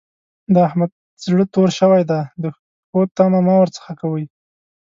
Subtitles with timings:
[0.53, 0.91] د احمد
[1.25, 2.43] زړه تور شوی دی؛ د
[2.87, 4.25] ښو تمه مه ور څځه کوئ.